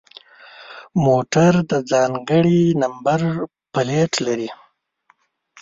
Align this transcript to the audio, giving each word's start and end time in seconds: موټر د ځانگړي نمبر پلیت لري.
موټر 1.05 1.53
د 1.71 1.73
ځانگړي 1.91 2.61
نمبر 2.81 3.21
پلیت 3.73 4.13
لري. 4.25 4.49